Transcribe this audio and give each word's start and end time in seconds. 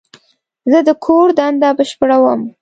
زه 0.71 0.79
د 0.87 0.89
کور 1.05 1.27
دنده 1.37 1.69
بشپړوم. 1.77 2.41